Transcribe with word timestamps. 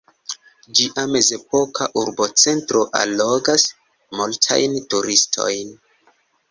Ĝia 0.79 1.03
mezepoka 1.15 1.89
urbocentro 2.05 2.83
allogas 3.03 3.69
multajn 4.23 4.81
turistojn. 4.95 5.75